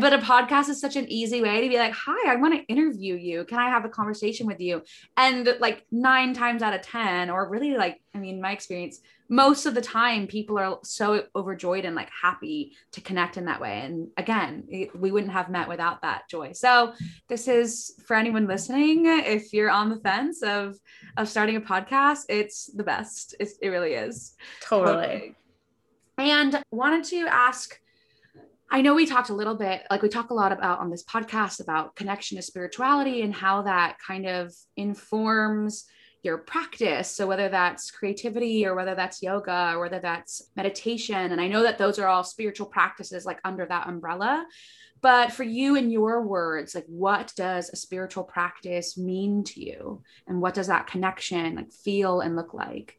[0.00, 2.64] but a podcast is such an easy way to be like hi i want to
[2.66, 3.44] interview you.
[3.44, 4.83] Can i have a conversation with you?
[5.16, 9.64] And like nine times out of ten or really like i mean my experience most
[9.64, 13.81] of the time people are so overjoyed and like happy to connect in that way.
[13.81, 16.52] And again we wouldn't have met without that joy.
[16.52, 16.94] So
[17.28, 20.76] this is for anyone listening if you're on the fence of
[21.16, 23.35] of starting a podcast it's the best.
[23.38, 24.35] It's, it really is.
[24.62, 24.94] Totally.
[24.94, 25.37] totally.
[26.18, 27.78] And wanted to ask
[28.72, 31.04] I know we talked a little bit, like we talk a lot about on this
[31.04, 35.85] podcast about connection to spirituality and how that kind of informs
[36.22, 37.11] your practice.
[37.11, 41.32] So, whether that's creativity or whether that's yoga or whether that's meditation.
[41.32, 44.46] And I know that those are all spiritual practices, like under that umbrella.
[45.02, 50.02] But for you, in your words, like what does a spiritual practice mean to you?
[50.26, 52.98] And what does that connection like feel and look like?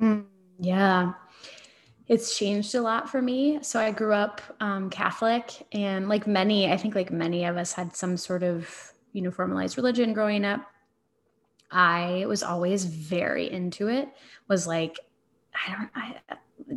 [0.00, 0.26] Mm,
[0.60, 1.14] yeah
[2.12, 3.58] it's changed a lot for me.
[3.62, 7.72] So I grew up um, Catholic, and like many, I think like many of us
[7.72, 10.60] had some sort of you know formalized religion growing up.
[11.70, 14.10] I was always very into it.
[14.46, 14.98] Was like,
[15.54, 16.16] I don't, I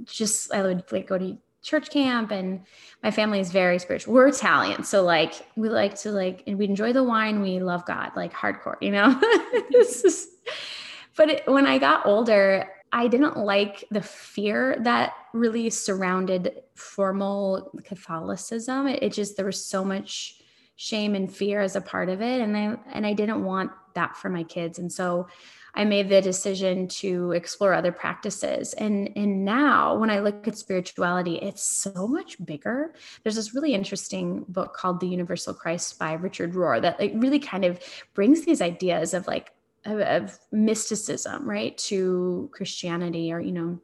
[0.05, 2.61] just I would like go to church camp, and
[3.03, 4.13] my family is very spiritual.
[4.13, 7.41] We're Italian, so like we like to like, and we enjoy the wine.
[7.41, 9.19] We love God, like hardcore, you know.
[11.17, 17.71] but it, when I got older, I didn't like the fear that really surrounded formal
[17.83, 18.87] Catholicism.
[18.87, 20.41] It, it, just there was so much
[20.77, 24.15] shame and fear as a part of it, and I and I didn't want that
[24.15, 25.27] for my kids, and so
[25.73, 28.73] I made the decision to explore other practices.
[28.73, 32.93] And and now when I look at spirituality, it's so much bigger.
[33.23, 37.39] There's this really interesting book called The Universal Christ by Richard Rohr that like really
[37.39, 37.79] kind of
[38.13, 39.51] brings these ideas of like
[39.85, 43.79] of, of mysticism, right, to Christianity, or you know,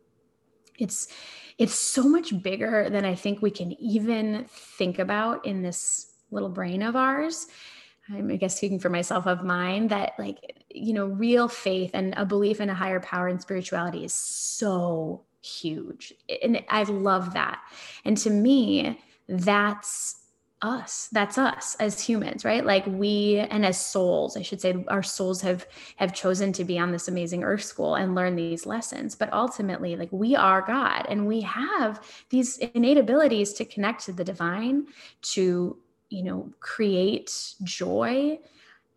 [0.78, 1.08] it's
[1.58, 6.50] it's so much bigger than I think we can even think about in this little
[6.50, 7.48] brain of ours.
[8.10, 12.14] I'm, I guess speaking for myself of mine, that like, you know, real faith and
[12.18, 16.14] a belief in a higher power and spirituality is so huge.
[16.42, 17.60] And I love that.
[18.06, 20.21] And to me, that's
[20.62, 21.10] us.
[21.12, 22.66] That's us as humans right?
[22.66, 26.78] Like we and as souls i should say our souls have have chosen to be
[26.78, 29.16] on this amazing earth school and learn these lessons.
[29.16, 34.12] But ultimately like we are god and we have these innate abilities to connect to
[34.14, 34.88] the divine
[35.34, 35.78] to
[36.10, 38.40] you know create joy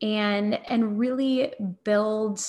[0.03, 1.55] and and really
[1.85, 2.41] build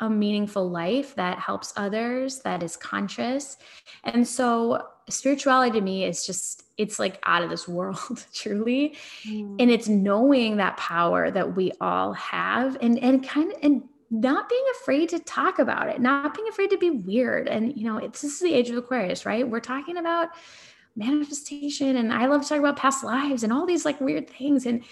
[0.00, 3.56] a meaningful life that helps others that is conscious.
[4.04, 9.56] And so spirituality to me is just it's like out of this world truly mm.
[9.60, 14.48] and it's knowing that power that we all have and and kind of and not
[14.48, 17.98] being afraid to talk about it not being afraid to be weird and you know
[17.98, 20.30] it's this is the age of aquarius right we're talking about
[20.96, 24.64] manifestation and i love to talk about past lives and all these like weird things
[24.64, 24.82] and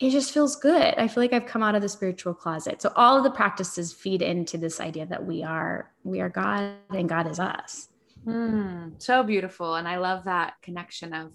[0.00, 0.94] it just feels good.
[0.96, 2.80] I feel like I've come out of the spiritual closet.
[2.80, 6.74] So all of the practices feed into this idea that we are we are God
[6.90, 7.88] and God is us.
[8.26, 11.32] Mm, so beautiful, and I love that connection of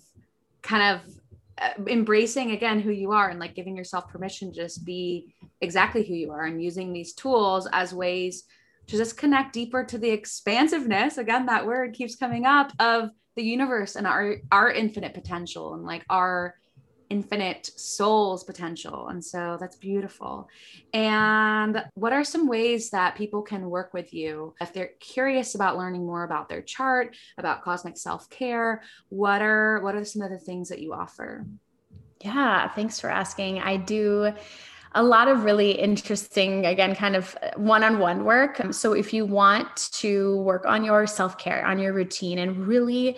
[0.61, 1.13] kind of
[1.57, 6.03] uh, embracing again who you are and like giving yourself permission to just be exactly
[6.03, 8.43] who you are and using these tools as ways
[8.87, 13.43] to just connect deeper to the expansiveness again that word keeps coming up of the
[13.43, 16.55] universe and our our infinite potential and like our
[17.13, 19.07] infinite soul's potential.
[19.09, 20.49] And so that's beautiful.
[20.93, 25.77] And what are some ways that people can work with you if they're curious about
[25.77, 28.81] learning more about their chart, about cosmic self-care?
[29.09, 31.45] What are what are some of the things that you offer?
[32.23, 33.59] Yeah, thanks for asking.
[33.59, 34.33] I do
[34.95, 38.61] a lot of really interesting, again, kind of one on one work.
[38.71, 43.17] So, if you want to work on your self care, on your routine, and really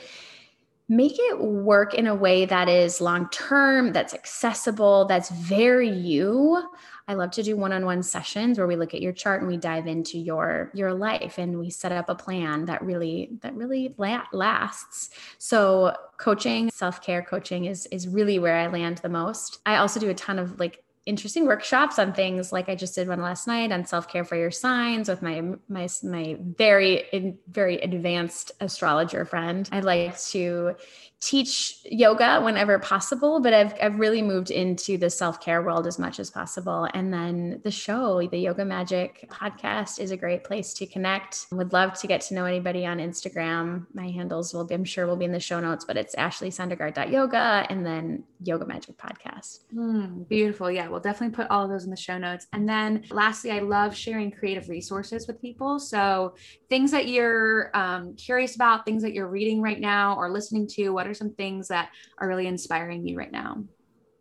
[0.88, 6.62] make it work in a way that is long term, that's accessible, that's very you.
[7.08, 9.86] I love to do one-on-one sessions where we look at your chart and we dive
[9.88, 14.26] into your your life and we set up a plan that really that really la-
[14.32, 15.12] lasts.
[15.38, 19.60] So coaching, self-care coaching is is really where I land the most.
[19.66, 23.08] I also do a ton of like interesting workshops on things like I just did
[23.08, 27.80] one last night on self care for your signs with my my my very very
[27.80, 29.70] advanced astrologer friend.
[29.72, 30.76] I like to
[31.22, 35.98] teach yoga whenever possible, but I've, I've really moved into the self care world as
[35.98, 36.88] much as possible.
[36.94, 41.48] And then the show, the Yoga Magic podcast, is a great place to connect.
[41.52, 43.88] Would love to get to know anybody on Instagram.
[43.94, 47.68] My handles will be, I'm sure, will be in the show notes, but it's ashleysondergaard.yoga
[47.70, 49.62] and then Yoga Magic Podcast.
[49.74, 50.70] Mm, beautiful.
[50.70, 52.48] Yeah, we'll definitely put all of those in the show notes.
[52.54, 55.80] And then lastly, I love sharing creative resources with people.
[55.80, 56.36] So
[56.70, 60.90] things that you're um, curious about, things that you're reading right now or listening to,
[60.90, 63.64] what are some things that are really inspiring you right now?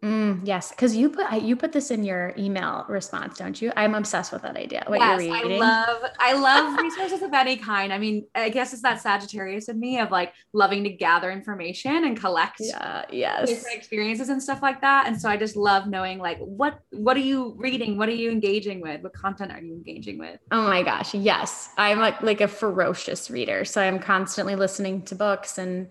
[0.04, 3.72] Mm, yes, because you put you put this in your email response, don't you?
[3.74, 4.84] I'm obsessed with that idea.
[4.86, 5.62] What yes, you're reading.
[5.62, 7.90] I love I love resources of any kind.
[7.90, 12.04] I mean, I guess it's that Sagittarius in me of like loving to gather information
[12.04, 13.48] and collect yeah, yes.
[13.48, 15.06] different experiences and stuff like that.
[15.06, 17.96] And so I just love knowing like what what are you reading?
[17.96, 19.00] What are you engaging with?
[19.00, 20.38] What content are you engaging with?
[20.50, 21.70] Oh my gosh, yes.
[21.78, 23.64] I'm like like a ferocious reader.
[23.64, 25.88] So I'm constantly listening to books and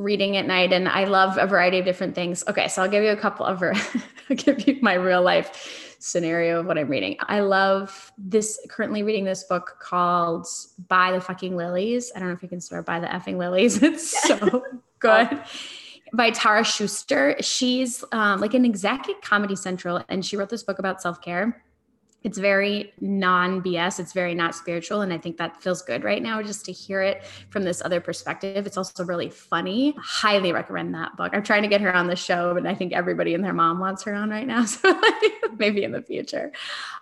[0.00, 2.42] reading at night and I love a variety of different things.
[2.48, 3.62] Okay, so I'll give you a couple of
[4.30, 7.16] I'll give you my real life scenario of what I'm reading.
[7.20, 10.46] I love this currently reading this book called
[10.88, 12.10] Buy the Fucking Lilies.
[12.16, 13.82] I don't know if you can swear by the effing lilies.
[13.90, 14.64] It's so
[14.98, 15.42] good.
[16.12, 17.36] By Tara Schuster.
[17.40, 21.20] She's um, like an exec at Comedy Central, and she wrote this book about self
[21.20, 21.62] care
[22.22, 23.98] it's very non BS.
[23.98, 25.00] It's very not spiritual.
[25.00, 28.00] And I think that feels good right now just to hear it from this other
[28.00, 28.66] perspective.
[28.66, 29.94] It's also really funny.
[29.98, 31.32] Highly recommend that book.
[31.34, 33.78] I'm trying to get her on the show, but I think everybody and their mom
[33.78, 34.64] wants her on right now.
[34.80, 34.98] So
[35.58, 36.52] maybe in the future.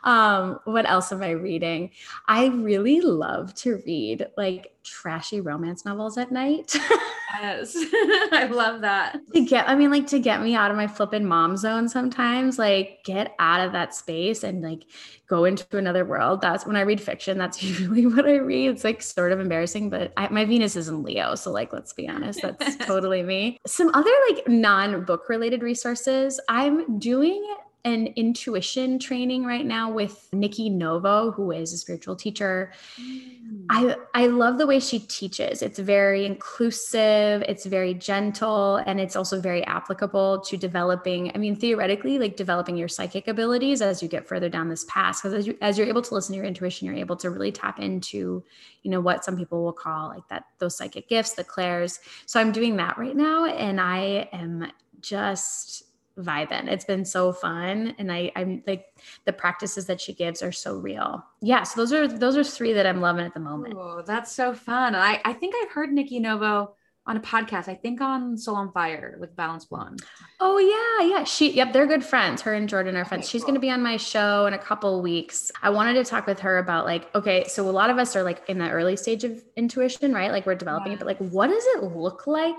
[0.04, 1.90] Um, what else am I reading?
[2.26, 6.74] I really love to read like trashy romance novels at night.
[7.32, 7.76] yes.
[8.32, 9.20] I love that.
[9.34, 12.58] To get, I mean, like to get me out of my flipping mom zone sometimes,
[12.58, 14.84] like get out of that space and like
[15.28, 16.40] go into another world.
[16.40, 18.70] That's when I read fiction, that's usually what I read.
[18.70, 21.34] It's like sort of embarrassing, but I, my Venus is in Leo.
[21.34, 23.58] So, like, let's be honest, that's totally me.
[23.66, 26.40] Some other like non book related resources.
[26.48, 27.44] I'm doing
[27.84, 32.72] an intuition training right now with Nikki Novo, who is a spiritual teacher.
[33.00, 33.66] Mm.
[33.70, 35.62] I I love the way she teaches.
[35.62, 41.56] It's very inclusive, it's very gentle, and it's also very applicable to developing, I mean,
[41.56, 45.22] theoretically, like developing your psychic abilities as you get further down this path.
[45.22, 47.52] Because as you as you're able to listen to your intuition, you're able to really
[47.52, 48.44] tap into,
[48.82, 52.00] you know, what some people will call like that, those psychic gifts, the clairs.
[52.26, 54.70] So I'm doing that right now, and I am
[55.00, 55.84] just
[56.18, 56.68] vibing.
[56.68, 57.94] It's been so fun.
[57.98, 58.86] And I, I'm like
[59.24, 61.24] the practices that she gives are so real.
[61.40, 61.62] Yeah.
[61.62, 63.74] So those are those are three that I'm loving at the moment.
[63.76, 64.94] Oh, that's so fun.
[64.94, 66.74] I, I think I've heard Nikki Novo
[67.08, 70.02] on a podcast, I think on Soul on Fire with Balanced Blonde.
[70.40, 71.24] Oh yeah, yeah.
[71.24, 72.42] She yep, they're good friends.
[72.42, 73.24] Her and Jordan are friends.
[73.24, 73.52] Okay, She's cool.
[73.52, 75.50] gonna be on my show in a couple weeks.
[75.62, 78.22] I wanted to talk with her about like, okay, so a lot of us are
[78.22, 80.30] like in the early stage of intuition, right?
[80.30, 80.96] Like we're developing yeah.
[80.96, 82.58] it, but like what does it look like?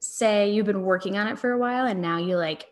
[0.00, 2.66] Say you've been working on it for a while and now you like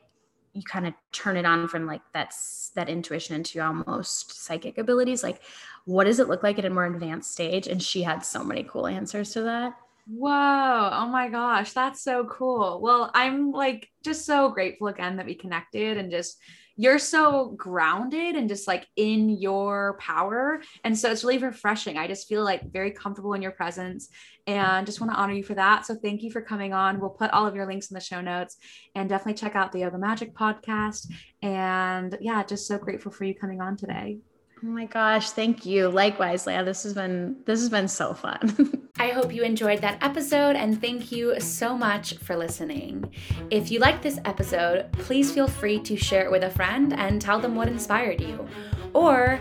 [0.52, 5.22] you kind of turn it on from like that's that intuition into almost psychic abilities.
[5.22, 5.40] Like,
[5.84, 7.66] what does it look like at a more advanced stage?
[7.66, 9.74] And she had so many cool answers to that.
[10.06, 10.90] Whoa.
[10.92, 11.72] Oh my gosh.
[11.72, 12.80] That's so cool.
[12.82, 16.38] Well, I'm like just so grateful again that we connected and just
[16.76, 20.62] you're so grounded and just like in your power.
[20.84, 21.98] And so it's really refreshing.
[21.98, 24.08] I just feel like very comfortable in your presence
[24.46, 25.86] and just want to honor you for that.
[25.86, 26.98] So thank you for coming on.
[27.00, 28.56] We'll put all of your links in the show notes
[28.94, 31.06] and definitely check out the Yoga Magic podcast.
[31.42, 34.18] And yeah, just so grateful for you coming on today.
[34.64, 35.88] Oh my gosh, thank you.
[35.88, 36.64] Likewise, Leya.
[36.64, 38.88] This has been this has been so fun.
[38.98, 43.12] I hope you enjoyed that episode and thank you so much for listening.
[43.50, 47.20] If you liked this episode, please feel free to share it with a friend and
[47.20, 48.46] tell them what inspired you.
[48.94, 49.40] Or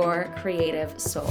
[0.00, 1.30] your creative soul.